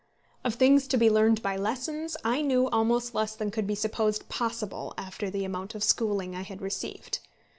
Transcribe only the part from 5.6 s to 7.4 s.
of schooling I had received.